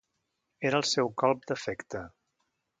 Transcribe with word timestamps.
Era 0.69 0.79
el 0.79 0.87
seu 0.93 1.13
colp 1.25 1.47
d'efecte. 1.53 2.05